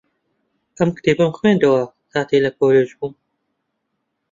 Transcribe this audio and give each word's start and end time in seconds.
ئەم 0.77 0.89
کتێبەم 0.95 1.31
خوێندەوە 1.37 1.81
کاتێک 2.13 2.41
لە 2.45 2.51
کۆلێژ 2.59 2.89
بووم. 2.97 3.13